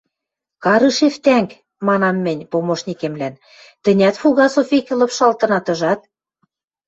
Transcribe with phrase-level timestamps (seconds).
[0.63, 1.49] —Карышев тӓнг,—
[1.87, 3.33] манам мӹнь помощникемлӓн,—
[3.83, 5.99] тӹнят Фугасов векӹ лыпшалтынат, ыжат?